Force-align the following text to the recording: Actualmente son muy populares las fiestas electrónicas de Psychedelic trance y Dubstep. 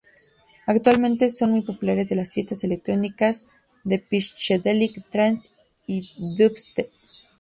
Actualmente 0.65 1.29
son 1.29 1.51
muy 1.51 1.61
populares 1.61 2.09
las 2.09 2.33
fiestas 2.33 2.63
electrónicas 2.63 3.51
de 3.83 3.99
Psychedelic 3.99 5.07
trance 5.11 5.51
y 5.85 6.09
Dubstep. 6.39 6.89